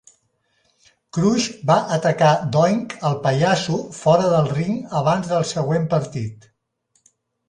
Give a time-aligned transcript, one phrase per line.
[1.15, 6.49] Crush va atacar Doink el Pallasso fora del ring abans del següent partit.